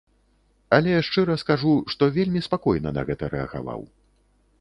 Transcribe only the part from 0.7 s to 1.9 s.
Але шчыра скажу,